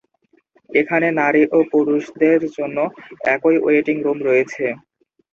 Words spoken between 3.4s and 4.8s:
Waiting room রয়েছে।